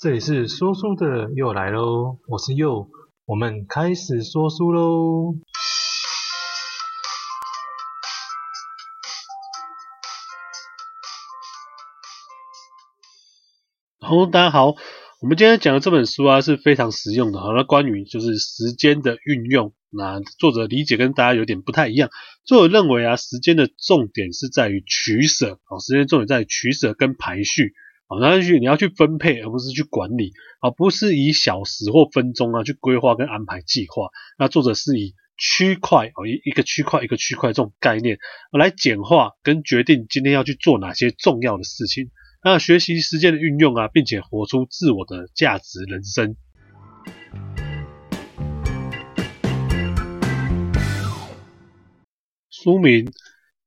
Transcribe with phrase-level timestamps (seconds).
[0.00, 2.88] 这里是说书的又来喽，我是佑，
[3.26, 5.34] 我们开始说书喽。
[14.00, 14.68] 好，大家好，
[15.20, 22.08] 我们今天讲的这本书啊是非常实用的，好，那关于就是时间的运用，那作者理解跟大家有点不太一样。
[22.46, 27.74] 作者认为啊，时间的重点是在于取舍，好，时间重点在于取舍跟排序。
[28.10, 34.08] 好，那去你要去分配，而不是去管理，而不是以小时或分钟啊去规划跟安排计划。
[34.36, 38.18] 那作者是以区块哦，一一个区块一个区块这种概念
[38.50, 42.10] 来简化跟决定今天要去做哪些重要的事情。
[42.42, 46.34] 那学习时间的运用啊，并且活出自我的价值人生。
[52.50, 53.12] 书名：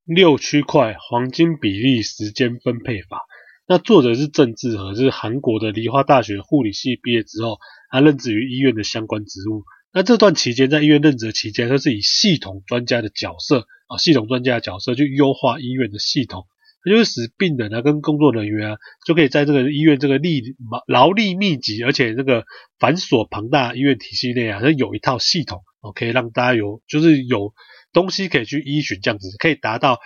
[0.03, 3.21] 六区块黄金比例时间分配法。
[3.65, 9.63] 那作者是郑志和，就是韩国的梨花大学护理系毕业之后，他任职于医院的相关职务。
[9.93, 16.45] 那这段期间，在医院任职期间，他是以系统专家的角色啊，系统专家的角色去优化医院的系统，
[16.83, 20.43] 他就是使病人啊跟工作人员啊，就可以在这个医院这个力
[20.87, 22.43] 劳力密集而且这个
[22.79, 27.53] 繁琐庞大医院体系内啊，它有一套系统哦，可以让大家有就是有
[27.93, 29.99] 东西可以去依循，这样子可以达到。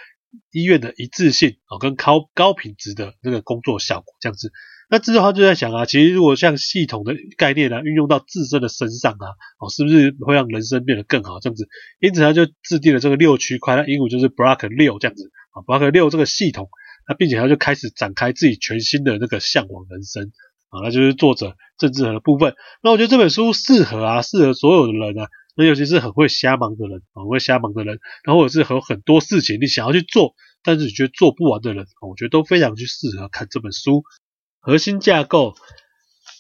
[0.52, 4.52] 医院的一致性啊，跟高高品质的那个工作效果这样子，
[4.90, 9.28] 那之后他就在想啊，其实如果像系统的概念啊，运用到自身的身上啊，
[9.60, 11.68] 哦，是不是会让人生变得更好这样子？
[12.00, 16.70] 因此他就制定了这个六区块，那英文就是 Block 六这样子啊，Block 六这个系统，
[17.08, 20.32] 那并且他就开始展开自己全新的那个向往人生
[20.70, 22.54] 啊，那就是作者郑志和的部分。
[22.84, 25.30] 那我觉得这本书适合啊，适合所有的人啊。
[25.58, 34.04] 那尤其是很会瞎忙的人，很会瞎忙的人，然后或者是有很多事情你想要去做，但是你觉得做不完的人，我觉得都非常去适合看这本书。
[34.60, 35.56] 核心架构，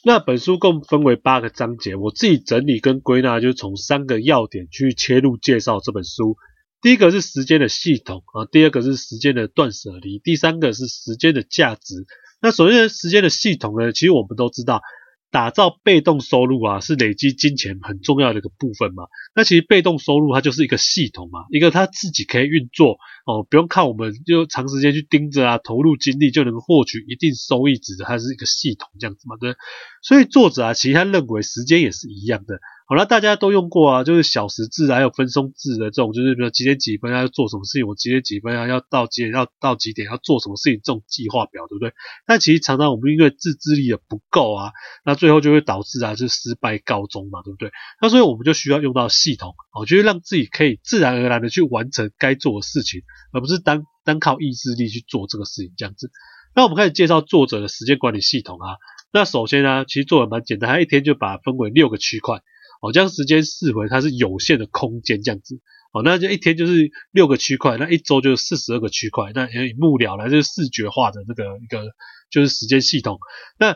[0.03, 6.37] 那本书共分为八个章节，我自己整理跟归纳，就是从三个要点去切入介绍这本书。
[6.79, 12.05] 第一个是时间的系统啊，第二个是时间的断舍离，第三个是时间的价值。
[12.39, 14.83] 那首先时间的系统呢，其实我们都知道。
[15.31, 19.03] 打造被动收入啊，是累积金钱很重要的一个部分嘛。
[19.35, 29.55] 那其实被动收入它就是一个系统嘛，一个它自己可以运作哦，不用靠我们就长时间去盯着啊，投入精力就能获取一定收益值的，它是一个系统这样子嘛，对。
[30.01, 32.59] 所以作者啊，其实他认为时间也是一样的。
[32.89, 41.91] 好了，大家都用过啊，就是小时制还有分钟制的这种，就是比如几点几分要做什么事情，我几点几分要要到几点要到几点要做什么事情，这种计划表，对不对？
[42.25, 44.71] 但其实常常我们因为自制力的不够啊，
[45.03, 47.71] 那最后就会导致啊，就失败告终嘛，对不对？
[48.01, 53.01] 那所以我们就需要用到系统，哦，就是让自己可以自然而然的去完成该做的事情，
[53.33, 56.09] 而不是单单靠意志力去做这个事情这样子。
[56.55, 58.77] 那我们开始介绍作者的时间管理系统啊。
[59.11, 62.41] 那首先呢，其实做的蛮简单，他一天就把它分为六个区块。
[62.81, 65.59] 哦，将时间视为它是有限的空间这样子，
[65.93, 71.91] 哦，那就一天就是六个区块，那一周就是四十二个区块，那一目了然，就是视觉化的这个一个
[72.29, 73.17] 就是时间系统。
[73.57, 73.75] 那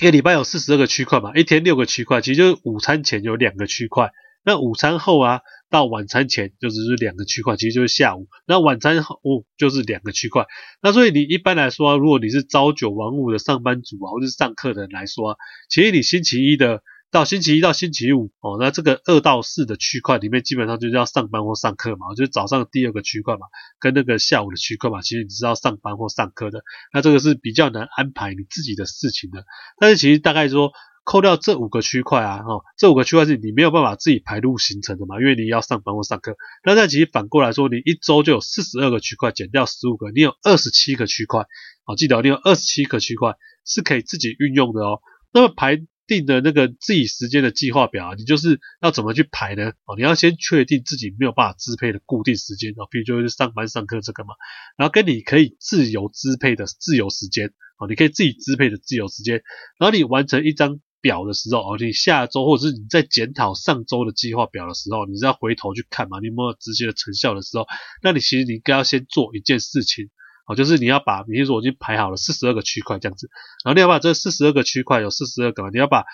[0.00, 4.10] 一个礼拜有四十二个区块嘛，一天六个区块，其实就是午餐前有两个区块，
[4.44, 10.46] 那午餐后啊到晚餐前就只是两个区块，其实就是下午，那晚餐后哦就是两个区块。
[10.80, 15.36] 那所以你一般来说，如果你是朝九晚五的上班族啊，或者是上课的人来说啊，
[15.68, 16.80] 其实你星期一的。
[17.12, 29.44] 到星期一到星期五哦，那这个二到四的区块里面基本上就是要上班或上课嘛，就是早上第二个区块嘛，跟那个下午的区块嘛，其实你是要上班或上课的，那这个是比较难安排你自己的事情的。
[29.78, 30.72] 但是其实大概说
[31.04, 36.36] 扣掉这五个区块啊，哈，这五个区块是你没有办法自己排入行程的嘛，因为你要上班或上课。
[36.64, 41.44] 那在其实反过来说，你一周就有四十二个区块，减掉十五个，你有二十七个区块，
[41.84, 43.36] 好，记得你有二十七个区块
[43.66, 45.02] 是可以自己运用的哦。
[45.30, 45.84] 那么排。
[46.12, 49.70] 定的那个自己时间的计划表啊，你就是要怎么去排呢？
[49.86, 54.34] 哦，你要先确定自己没有办法支配的固定时间啊，比如就是上班上课这个嘛，
[54.76, 57.48] 然后跟你可以自由支配的自由时间
[57.78, 59.42] 哦，你可以自己支配的自由时间，
[59.78, 67.66] 然后你完成一张表的时候哦，你下周或者是你在检讨上周的计划表的时候，你是要回头去看嘛，你有没有直接的成效的时候，
[68.02, 70.10] 那你其实你应该要先做一件事情。
[70.46, 73.30] 哦，就是你要把，比如说我已经排好了四十二个区块这样子，
[73.64, 76.04] 然后你要把这四十二个区块有四十二个，你要把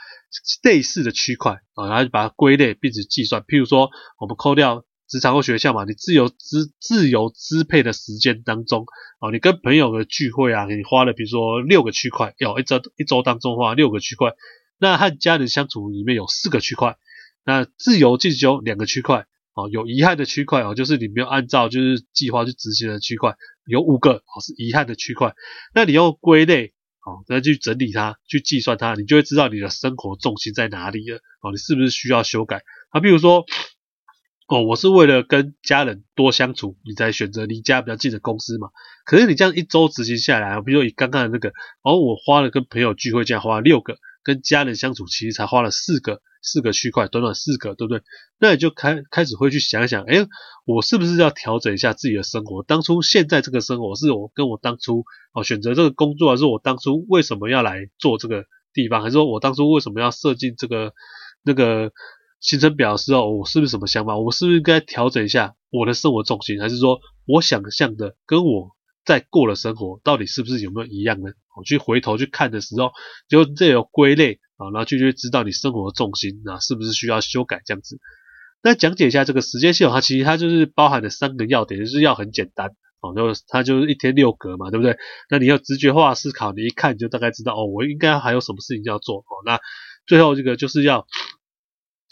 [0.63, 3.43] 类似的区块啊，然后把它归类并且计算。
[3.43, 3.89] 譬如说，
[4.19, 8.85] 我们扣掉职场或学校嘛，你自由支自由支配的时间当中，
[9.21, 14.33] 哦，你跟朋友的聚会啊，你花了比如说六个区块，有一周一周当中花六个区块，
[14.79, 16.99] 那和家人相处里面有四个区块，
[17.47, 19.27] 那自由进修两个区块。
[19.55, 23.35] 哦，有遗憾的区块哦，就是你没有按照就是计划去执行的区块，
[23.69, 25.35] 有五个哦是遗憾的区块。
[25.75, 26.73] 那你用归类
[27.07, 31.19] 哦，再去整理它，去计算它，你就会知道你的生活重心在哪里了。
[31.43, 32.63] 哦，你是不是需要修改？
[32.91, 33.45] 啊，比如说，
[34.49, 38.69] 哦，我是为了跟家人多相处，你才选择离家比较近的公司嘛。
[39.05, 41.51] 可是你这样一周执行下来，比如说以刚刚的那个，
[41.83, 43.99] 哦，我花了跟朋友聚会这样花了六个。
[44.29, 48.03] 跟家人相处，其实才花了四个四个区块，短短四个，对不对？
[48.39, 50.17] 那你就开开始会去想想，哎，
[50.67, 52.63] 我是不是要调整一下自己的生活？
[52.63, 55.03] 当初现在这个生活，是我跟我当初
[55.33, 58.45] 哦选择这个工作，还是我当初为什么要来做这个
[58.75, 59.01] 地方？
[59.01, 60.93] 还是说我当初为什么要设计这个
[61.43, 61.91] 那个
[62.39, 64.19] 行程表的时候，我是不是什么想法？
[64.19, 66.61] 我是不是应该调整一下我的生活重心？
[66.61, 68.77] 还是说我想象的跟我
[69.09, 71.31] 在过的生活，到底是不是有没有一样呢？
[71.57, 72.91] 我去回头去看的时候，
[73.27, 77.99] 就这有归类啊，然后就就知道你生活的重心啊是不是需要修改这样子。
[78.63, 82.69] 那讲解一下这个时间系统，它其实它就是包含了三个要点，就是要很简单
[83.01, 84.99] 哦，就它就是一天六格嘛，对不对？
[85.31, 89.41] 那你要直觉化思考，你一看你就大概知道哦，我应该还有什么事情要做哦。
[89.47, 89.59] 那
[90.07, 91.07] 最后这个就是要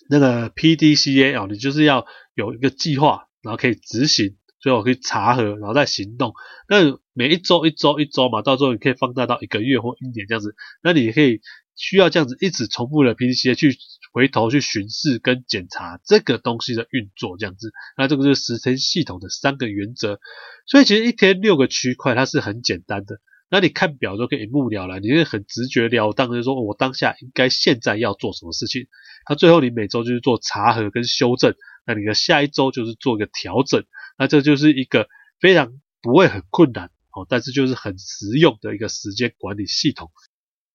[0.08, 4.38] 那个 PDCA 哦，你就是要有一个计划，然后可以执行。
[4.58, 6.32] 最后可以查核，然后再行动。
[6.68, 10.54] 那每一周、一周、一周嘛，到最后你可以放大到一个月或一年这样子。
[10.82, 11.40] 那你可以
[11.74, 13.76] 需要这样子一直重复的 PDCA 去
[14.12, 17.70] 回头去巡视跟检查这个东西的运作这样子。
[17.96, 20.18] 那这个就是时间系统的三个原则。
[20.66, 23.20] 所以其实一天六个区块它是很简单的。
[23.48, 28.88] 那你看表都可以一目了然，你会很直觉了当，就说我当下应该现在要做什么事情。
[29.28, 31.54] 那最后你每周就是做查核跟修正。
[31.86, 33.84] 那你的下一周就是做一个调整。
[34.18, 35.08] 那这就是一个
[35.40, 35.72] 非常
[36.02, 40.10] 不会很困难哦，但是就是很实用的一个时间管理系统。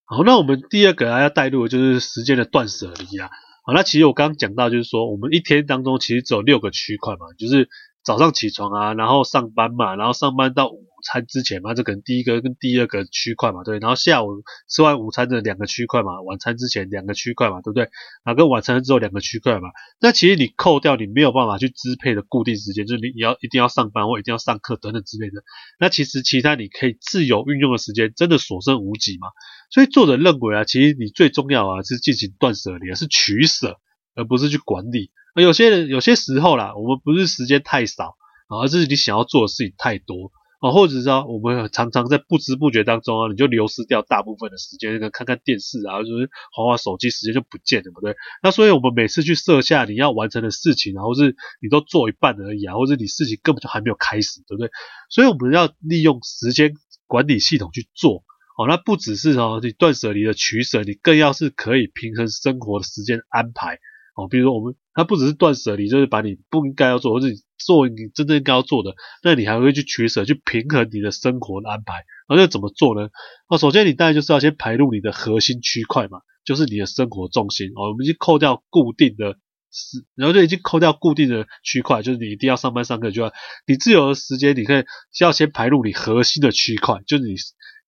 [0.05, 3.29] 好，那我们第二个还要带入的就是时间的断舍离啊。
[3.65, 7.69] 好，那其实我刚刚讲到就是说，我们一天当中其实只有六个区块嘛，就是。
[8.03, 10.71] 早上起床啊，然后上班嘛，然后上班到
[11.01, 17.83] 餐之前嘛，这可能第一个跟第二个区块嘛，对，然后下午吃完午餐的两个区块嘛，晚餐之前两个区块嘛，对不对？
[18.23, 19.69] 然后跟晚餐之后两个区块嘛，
[19.99, 25.43] 那其实你扣掉你没有办法去支配的固定时间，就是你你要一定要上班或一定要上课等等之类的，
[25.79, 29.27] 那其实其他你可以自由运用的时间真的所剩无几嘛。
[29.69, 33.79] 所以作者认为啊，其实你最重要啊是进行断舍离，是取舍，
[34.15, 35.11] 而不是去管理。
[35.35, 38.17] 有些人有些时候啦，我们不是时间太少，
[38.49, 48.15] 而是你想要做的事情太多啊，或者是说我们常常在不知不觉当中啊，你就流失掉大部分的时间，那个看看电视啊，就是滑滑手机，时间就不见了，对不对？
[48.43, 54.69] 那所以我们每次去设下你要完成的事情，然后是你都做一半而已啊，或者你事情根本就还没有开始，对不对？
[55.09, 56.73] 所以我们要利用时间
[57.07, 58.23] 管理系统去做
[58.55, 63.79] 哦，那不只是哦你断舍离的取舍，你更要是可以平衡生活的时间安排。
[64.13, 67.35] 哦，比如说我们，它不只是断舍离，就是把你不应该要做，或者你
[67.65, 68.93] 做你真正应该要做的，
[69.23, 72.03] 那你还会去取舍，去平衡你的生活的安排。
[72.27, 73.09] 那要怎么做呢？
[73.47, 77.69] 哦，首先你当然就是要先排入你的核心区块嘛，就是你的生活重心。
[77.75, 79.37] 哦，我们已经扣掉固定的
[79.71, 83.33] 时，然后就已经扣掉固定的区块，就是你一定要上班上课就要，
[83.67, 87.35] 你自由的时间，你可以需要先排入你核心的区块，就是你。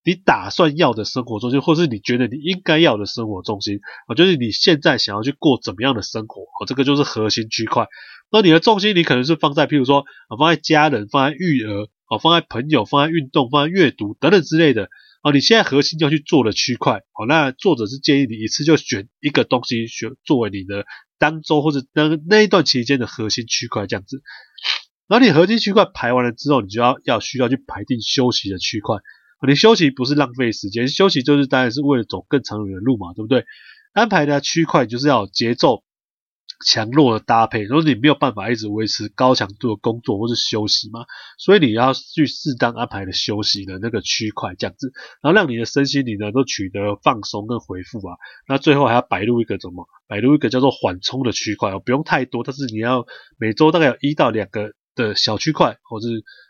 [0.04, 7.86] 你打算要的生活重心，或是你觉得你应该要的生活重心，啊，就是你现在想要去过怎么样的生活，哦，这个就是核心区块。
[8.30, 14.90] 那你的重心，你可能是放在，譬如说，啊，放在家人，放在育儿，啊，放在朋友，放在运动，放在阅读等等之类的，
[15.22, 20.84] 啊，你现在核心要去做的区块，好，那作者是建议你一次就选一个东西，选作为你的
[21.18, 24.20] 当周或者那那一段期间的核心区块这样子。
[25.06, 28.96] 然后你核心区块排完了之后，你就要要需要去排定休息的区块。
[29.46, 33.44] 你休息不是浪费时间，休息就是当然是为了走更长远的路嘛，对不对？
[33.92, 35.84] 安排的区块就是要节奏
[36.64, 41.04] 强弱的搭配，如果你没有办法一直维持高强度的工作或是休息嘛，
[41.38, 48.16] 所以你要去适当安排的休息的那个区块这样子，然后让你的身心灵呢都取得放松跟回复啊。
[48.48, 49.86] 那最后还要摆入一个什么？
[50.06, 53.04] 摆入一个叫做缓冲的区块哦，不用太多，但是你要
[53.38, 56.08] 每周大概有一到两个的小区块，或是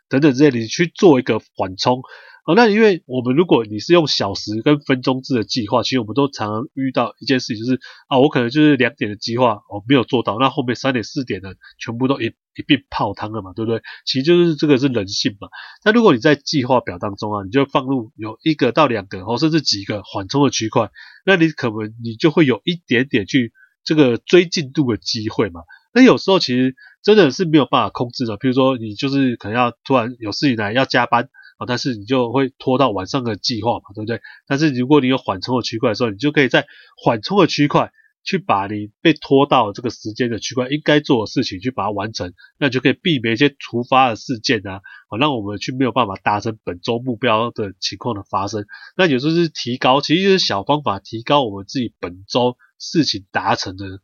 [0.08, 2.02] 等等之类，你去做一个缓冲。
[2.44, 13.80] 哦，那因为我们如果你是用小时跟分钟制的计划，其实我们都常常遇到一件事情，就是啊，我可能就是两点的计划，我没有做到，那后面三点四点的全部都一一并泡汤了嘛，对不对？
[14.04, 15.48] 其实就是这个是人性嘛。
[15.86, 20.90] 那如果你在计划表当中啊，你就放入有一个到两个，或甚至几个缓冲的区块，
[21.24, 25.62] 那你可能你就会有一点点去这个追进度的机会嘛。
[25.94, 31.30] 那有时候其实真的是没有办法控制的，比如说你就是可能要突然有事情来要加班。
[31.58, 34.20] 啊，但是你就会拖到晚上的计划嘛，对不对？
[34.46, 37.92] 但是如果你有缓冲的区块的时候，你就可以在缓冲的区块
[38.24, 48.64] 去把你被拖到这个时间的区块应该做的事情去把它完成，那就可以避免一些突发的事件啊，好让我们去没有办法达成本周目标的情况的发生。
[48.96, 54.00] 那有时候是提高，其实就是小方法提高我们自己本周事情达成的。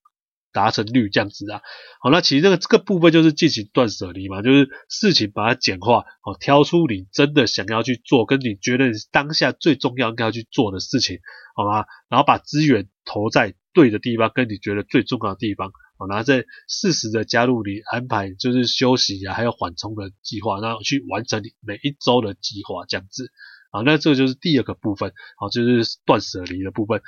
[0.53, 1.61] 达成率这样子啊，
[2.01, 11.21] 好，那其实这个这个部分就是进行断舍离嘛，就是事情把它简化，好，挑出你真的想要去做，跟你觉得当下最重要应该要去做的事情，
[11.55, 11.85] 好吗？
[12.09, 23.31] 然后把资源投在对的地方，跟你觉得最重要的地方，好，然后再适时的加入你安排就是休息啊，还有缓冲的计划，然后去完成你每一周的计划这样子，
[23.71, 27.01] 好，那这个就是第二个部分，好，就是断舍离的部分。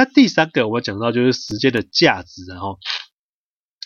[0.00, 2.78] 那第三个我们讲到就是时间的价值，然后，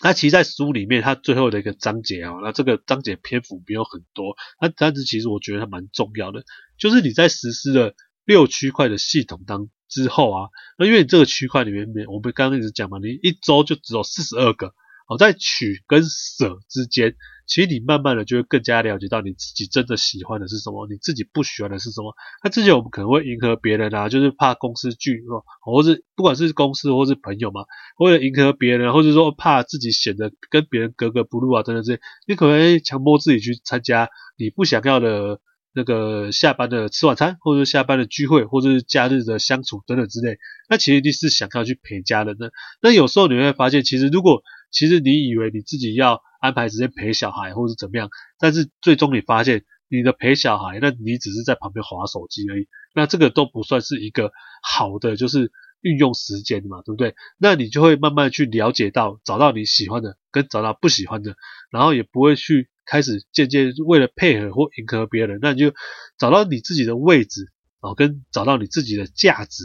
[0.01, 6.45] 那其实，在书里面它最后的一个章节啊，那这个章节篇幅没有很多，那但是其实我觉得它蛮重要的，
[6.77, 7.93] 就是你在实施了
[8.23, 14.73] 六区块的系统当之后啊，那因为你这个区块里面，我们刚刚一直讲嘛，你一周就只有四十二个，
[15.05, 17.15] 好，在取跟舍之间。
[17.47, 22.11] 其实你慢慢的就会更加了解到你自己真的喜欢的是什么，你自己不喜欢的是什么。
[22.43, 25.21] 那之前我们可能会迎合别人啊，就是怕公司聚，
[25.63, 27.65] 或是不管是公司或是朋友嘛，
[27.99, 34.09] 为了迎合别人，或者说怕自己显得跟别人格格不入啊，等等这些，你可能强迫自己去参加
[34.39, 35.39] 你不想要的
[35.75, 40.39] 那个下班的吃晚餐，或者下班的聚会，或者是假日的相处等等之类。
[40.67, 42.51] 那其实你是想要去陪家人的。
[42.81, 44.41] 那有时候你会发现，其实如果
[44.75, 57.15] 其实你以为你自己要安排时间陪小孩，或是怎么样，但是最终你发现你的陪小孩，那你只是在旁边滑手机而已，那这个都不算是一个好的，就是运用时间嘛，对不对？
[57.37, 61.37] 那你就会慢慢去了解到，找到你喜欢的，跟找到不喜欢的，
[61.71, 65.73] 然后也不会去开始渐渐为了配合或迎合别人，那你就
[66.17, 67.49] 找到你自己的位置，
[67.81, 69.63] 然哦，跟找到你自己的价值，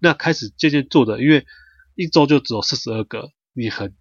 [0.00, 1.46] 那开始渐渐做的，因为
[1.94, 3.94] 一周就只有四十二个，你很。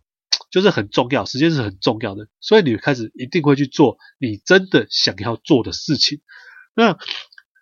[0.50, 6.22] 就是很重要，时间是很重要的，所以你开始一定会去做你真的想要做的事情。
[6.74, 6.98] 那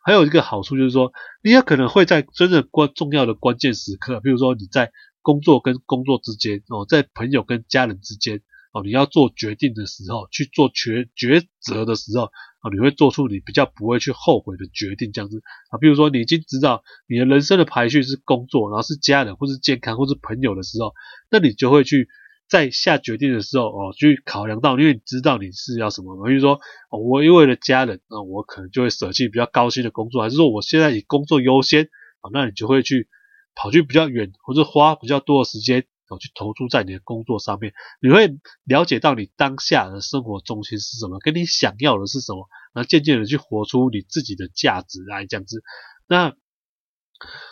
[0.04, 1.12] 还有一个好处就是说，
[1.42, 4.92] 你也可能会在真正关重要的关键时刻，比如说你在
[5.24, 15.80] 工作跟工作之间哦，在朋友跟家人之间哦，你要做决定的时候，去做抉抉择的时候啊，你会做出你比较不会去后悔的决定，这样子啊。
[15.80, 20.94] 比如说你已经知道你的人生的排序是工作，然后是家人，或是健康，或是朋友的时候，
[21.32, 22.08] 那你就会去。
[22.48, 26.60] 在下决定的时候哦，去考量到，因为你知道你是要什么嘛，比如说
[26.92, 31.86] 哦，我因为了家人，那我可能就会舍弃比较高薪的工作，还是说我现在以工作优先
[32.22, 33.08] 啊，那你就会去
[33.56, 37.74] 跑去比较远，或者花比较多的时间哦，去投注在你的工作上面。
[38.00, 45.64] 你会了解到你当下的生活中心是什么，跟你想要的是什么，然后渐渐的去活出你自己的价值来这样子。
[46.08, 46.34] 那。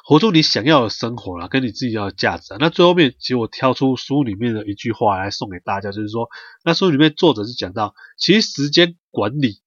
[0.06, 2.58] 活出你想要的生活啦，跟你自己要的价值啊。
[2.60, 6.28] 那最后面，其实我挑出书里面的一句话来送给大家，就是说，
[6.66, 9.62] 那书里面作者是讲到，其实时间管理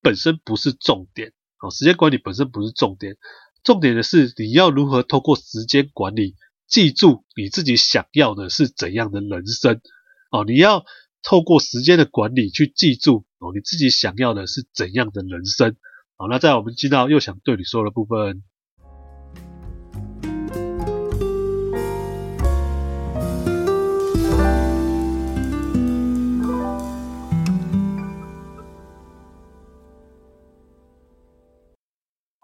[0.00, 3.16] 本身不是重点哦，时间管理本身不是重点，
[3.62, 6.34] 重点的是你要如何透过时间管理，
[6.66, 9.82] 记住你自己想要的是怎样的人生
[10.30, 10.44] 哦。
[10.46, 10.84] 你要
[11.22, 15.76] 透过时间的管理去记住哦，你自己想要的是怎样的人生。
[16.16, 18.42] 好，那在我们进到又想对你说的部分。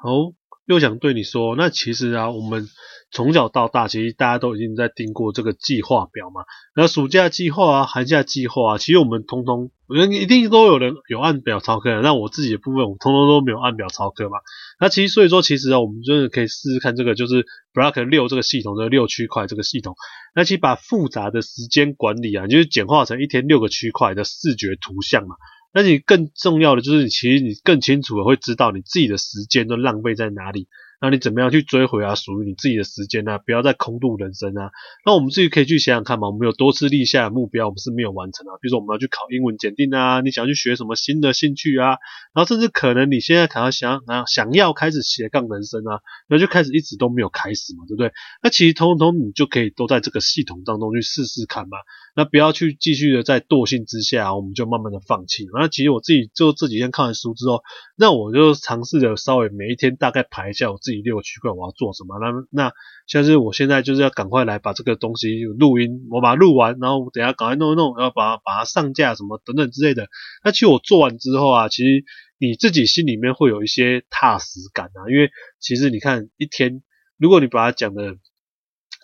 [0.09, 0.33] 哦，
[0.67, 2.67] 又想对你说，那其实啊，我们
[3.11, 6.43] 从小到大，其实大家都已经在订过这个计划表嘛。
[6.75, 12.01] 那暑假计划啊，寒假计划啊，其实我们通通，我觉得一定都有人有按表操课。
[12.03, 14.39] 那我自己的部分，我通通都没有按表操课嘛。
[14.79, 19.95] 那其实所以说，其实啊，我们真的可以试试看这个，就是 Block 六这个系统，这个六区块这个系统。
[20.35, 25.35] 那其实把复杂的时间管理啊，就是简化成一天六个区块的视觉图像嘛。
[25.81, 30.67] 那你更重要的就是，你其实你更清楚的会知道你自己的时间都浪费在哪里。
[31.01, 32.15] 那你怎么样去追回啊？
[32.17, 34.71] 属于你自己的时间呢、不要再空度人生啊！
[35.07, 36.29] 那我们自己可以去想想看嘛。
[36.29, 38.59] 我们有多次立下的目标，我们是没有完成啊。
[38.61, 41.99] 比如说我们要去考英文检定啊，你想要去学什么新的兴趣啊？
[42.35, 48.13] 然后甚至可能你现在可能想啊想要开始斜杠人生啊，那就开始一直都没有开始嘛，对不对？
[48.43, 51.79] 那其实通通你就可以都在这个系统当中去试试看嘛。
[52.17, 55.47] 那不要去继续的在惰性之下，我们就慢慢的放弃。
[55.55, 57.63] 那其实我自己就这几天看完书之后，
[57.97, 62.17] 那我就尝试着稍微每一天大概排一下我自己六个区块我要做什么。
[62.19, 62.73] 那那
[63.07, 70.09] 像是我现在就是要赶快来把这个东西录音，我把它录完，然后等下赶快弄一弄，然后把它把它上架什么等等之类的。
[70.43, 72.05] 那其实我做完之后啊，其实
[72.39, 75.31] 你自己心里面会有一些踏实感啊，因为
[75.61, 76.83] 其实你看一天，
[77.19, 78.17] 如果你把它讲的。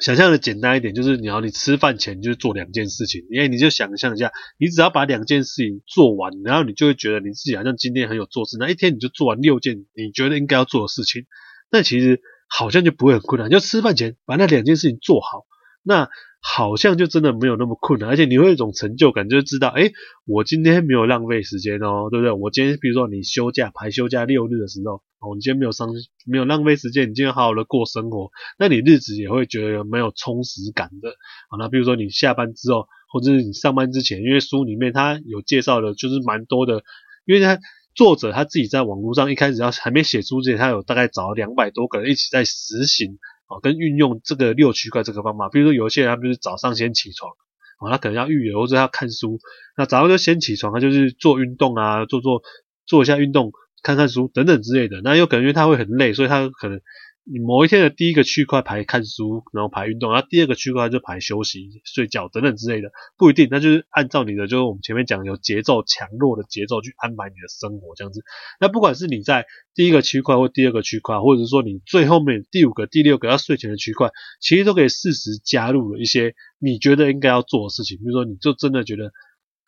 [0.01, 11.27] 想象的简单一点，就是你要你吃饭前就做两件事情，因为你就想象一下，你只要把两件事情做完，然后你就会觉得你自己好像今天很有做事，那一天你就做完六件你觉得应该要做的事情，
[11.71, 15.45] 那其实好像就不会很困难，就吃饭前把那两件事情做好，
[15.83, 16.09] 那。
[16.47, 19.95] 好像就真的没有那么困难，而且你会有一种成就感，就知道，诶，
[20.27, 22.33] 我今天没有浪费时间哦，对不对？
[22.33, 25.89] 我今天比如说你休假排休假六日的时候，哦，你今天没有上
[26.27, 31.17] 没有浪费时间，你今天好好的过生活，那你日子也会觉得没有充实感的。
[31.49, 36.83] 好，那比如说你下班之后，或者是你上班之前，因为书里面它有介绍的，就是蛮多的，
[37.25, 37.59] 因为它
[37.95, 43.19] 作者他自己在网络上一开始要还没写书之前，他有大概找了两百多个人一起在实行。
[43.47, 47.31] 啊，跟运用这个六区块这个方法，比如说有些人他就是早上先起床，
[47.79, 49.39] 啊，他可能要预约或者要看书，
[49.77, 52.43] 那早上就先起床，他就是做运动啊，做做
[52.87, 55.03] 做一下运动，看看书等等之类的。
[55.05, 56.81] 那有可能因为他会很累，所以他可能。
[57.27, 68.23] 你某一天的第一个区块排看书，然后排运动，然后第二个区块就排休息、睡觉等等之类的，不一定，那就是按照你的，就是我们前面讲有节奏强弱的节奏去安排你的生活这样子。
[68.61, 77.97] 那不管是你在第一个区块或第二个区块，或者是说你最后面第五个、第六个要睡前的区块，其实都可以适时加入了一些你觉得应该要做的事情。
[77.97, 79.13] 比如说，你就真的觉得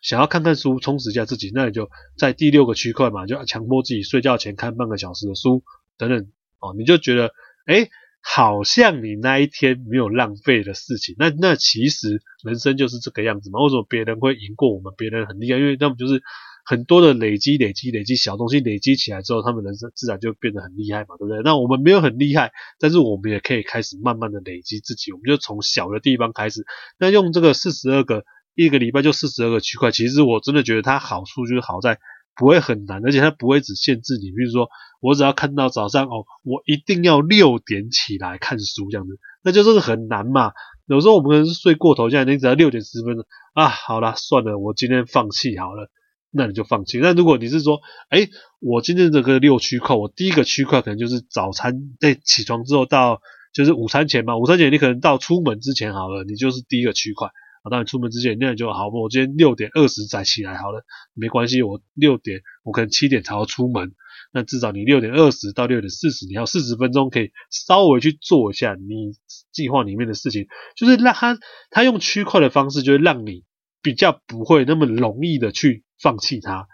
[0.02, 5.64] 想要看看书，充实一下自己，那你就在第六个区块嘛，就要强迫自己睡觉前看半个小时的书
[5.96, 7.32] 等等，哦，你就觉得。
[7.66, 7.90] 诶，
[8.22, 13.60] 好像你那一天没有浪费的事情，那那其实人生就是这个样子嘛。
[13.62, 14.92] 为什么别人会赢过我们？
[14.96, 16.22] 别人很厉害，因为他们就是
[16.64, 21.40] 很多的累积、累积、累积小东西累积起来之后，他们人生自然就变得很厉害嘛，对不对？
[21.44, 25.12] 那我们没有很厉害，但是我们也可以开始慢慢的累积自己。
[25.12, 26.64] 我们就从小的地方开始，
[26.98, 31.98] 那用这个四十二个一个礼拜就四十二个区块，其实我真的觉得它好处就是好在。
[32.36, 34.68] 不会很难，而且它不会只限制你，比如说
[35.00, 40.52] 我只要看到早上哦，我一定要六点起来看书这样子，那就真的很难嘛。
[40.86, 43.16] 有时候我们可能是睡过头，现在你只要六点十分
[43.54, 45.90] 啊，好啦，算了，我今天放弃好了，
[46.30, 46.98] 那你就放弃。
[46.98, 48.28] 那如果你是说，诶，
[48.60, 53.20] 我今天这个六区块，我第一个区块可能就是早餐在起床之后到
[53.52, 57.30] 就是午餐前嘛，午餐前你可能到出门之前好了，你就是第一个区块。
[57.68, 58.88] 当你出门之前，那你就好。
[58.88, 61.62] 我今天六点二十才起来，好了，没关系。
[61.62, 63.92] 我六点，我可能七点才要出门。
[64.32, 69.12] 那至少你六点二十到六点四十，你要四十分钟可以稍微去做一下你
[69.52, 71.38] 计划里面的事情，就是让他
[71.70, 73.44] 他用区块的方式，就是让你
[73.82, 76.66] 比较不会那么容易的去放弃它。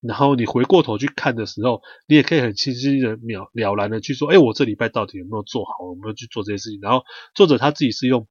[0.00, 5.72] 然后你回过头去看的时候，你也可以很清晰的了了然的去说，哎，我这礼拜到底有没有做好？
[5.86, 6.80] 有没有去做这些事情？
[6.80, 7.02] 然后
[7.34, 8.26] 作者他自己是用。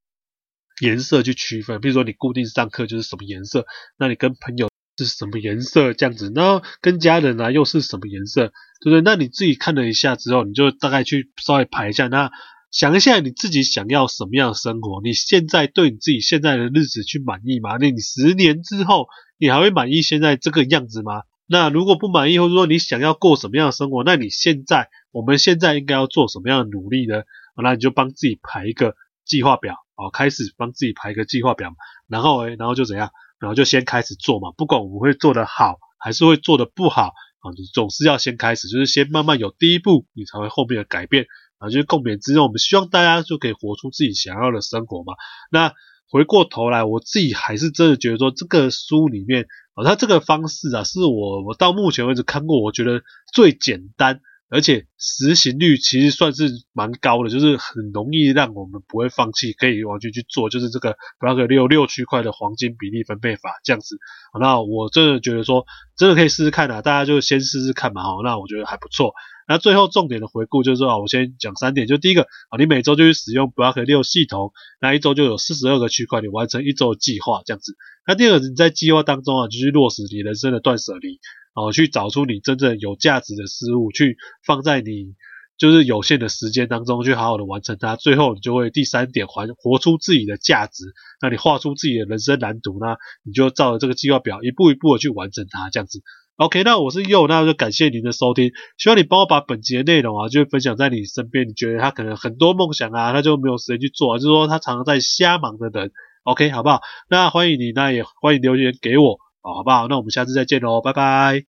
[0.82, 3.66] 颜色去区分，比如说你固定上课就是什么颜色，
[3.98, 8.48] 那你跟朋友是什么颜色这样子，然后跟家人啊又是什么颜色，
[8.82, 9.02] 对不对？
[9.02, 12.32] 那你自己看了一下之后，你就大概去稍微排一下，那
[12.72, 17.78] 想一下你自己想要什么样的生活，你现在对你自己现在的日子去满意吗？
[17.80, 21.24] 那你十年之后你还会满意现在这个样子吗？
[21.48, 27.24] 那如果不满意，或者说你想要过什么样的生活，那你现在我们现在应该要做什么样的努力呢？
[27.62, 29.76] 那你就帮自己排一个计划表。
[30.00, 31.76] 哦，开始帮自己排个计划表嘛，
[32.08, 41.26] 然后诶，然后就怎样，然后就先开始做嘛，不管我们会做得好，还是会做得不好，啊，就总是要先开始，就是先慢慢有第一步，你才会后面的改变，
[41.58, 45.16] 啊，就是共勉之中，我们希望大家就可以活出自己想要的生活嘛。
[45.52, 45.74] 那
[46.10, 54.22] 回过头来，我自己还是真的觉得说，这个书里面，啊，它这个方式啊，是我我到目前为止看过，我觉得最简单。
[54.50, 63.98] 而且实行率其实算是蛮高的，就是很容易让我们不会放弃，可以完全去做，就是这个 Block 六六区块的黄金比例分配法这样子。
[64.40, 69.14] 那我真的觉得说，真的可以试试看啊，大家就先试试看嘛，哈，那我觉得还不错。
[69.48, 77.76] 那最后重点的回顾就是说啊，我先讲三点，就第一个啊，你每周就去使用 Block 六系统，那一周就有四十二个区块，你完成一周的计划这样子。
[78.08, 81.20] 那第二个，你在计划当中啊，就去落实你人生的断舍离。
[81.60, 85.14] 哦，去找出你真正有价值的事物，去放在你
[85.58, 87.96] 就是有限的时间当中，去好好的完成它。
[87.96, 90.86] 最后，你就会第三点，还活出自己的价值。
[91.22, 92.96] 那你画出自己的人生蓝图呢？
[93.26, 96.00] 你就照着这个计划表，一步一步的去完成它，这样子。
[96.38, 98.52] OK，那我是佑，那就感谢您的收听。
[98.78, 101.46] 希望你帮我把本集的内容啊，就分享在你身边。
[101.50, 105.92] 你觉得他可能很多梦想啊，他就没有时间去做，就是说他常常在瞎忙的人。
[106.24, 106.80] OK，好不好？
[107.10, 109.18] 那欢迎你，那也欢迎留言给我。
[109.42, 109.88] 好不好？
[109.90, 111.49] 那我们下次再见喽，拜拜。